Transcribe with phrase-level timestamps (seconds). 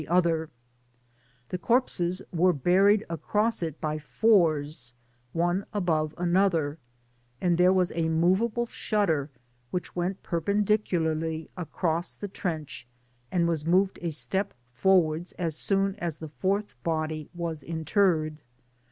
[0.01, 0.49] the other:
[1.49, 4.95] the corpses were buried across it by fours,
[5.31, 6.79] one above another,
[7.39, 9.29] and there was a movable shutter
[9.69, 12.87] which went perpendicularly across the trench,
[13.31, 18.39] and was moved a step forward as soon as the fourth body was interred.